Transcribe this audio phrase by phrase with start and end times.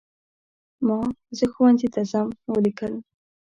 [0.87, 0.99] ما
[1.37, 2.93] "زه ښوونځي ته ځم" ولیکل.